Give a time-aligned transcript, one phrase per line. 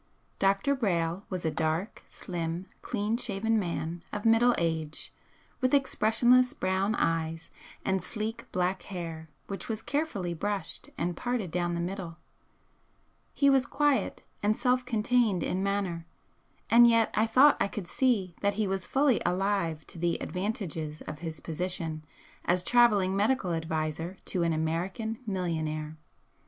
[0.39, 0.73] Dr.
[0.75, 5.13] Brayle was a dark, slim, clean shaven man of middle age
[5.59, 7.51] with expressionless brown eyes
[7.85, 12.17] and sleek black hair which was carefully brushed and parted down the middle,
[13.35, 16.07] he was quiet and self contained in manner,
[16.67, 21.01] and yet I thought I could see that he was fully alive to the advantages
[21.01, 22.03] of his position
[22.43, 25.95] as travelling medical adviser to an American millionaire.